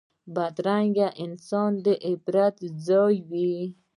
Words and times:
بدرنګه 0.35 1.07
انسان 1.23 1.71
د 1.85 1.87
عبرت 2.07 2.55
ځای 2.87 3.15
وي 3.29 3.53